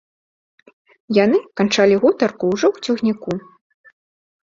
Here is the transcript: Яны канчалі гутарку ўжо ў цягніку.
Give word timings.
Яны 1.19 1.37
канчалі 1.63 1.95
гутарку 2.07 2.43
ўжо 2.55 2.67
ў 2.75 2.77
цягніку. 2.89 3.31